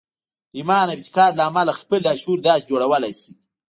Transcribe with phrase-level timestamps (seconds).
[0.51, 3.31] د ايمان او اعتقاد له امله خپل لاشعور داسې جوړولای شئ.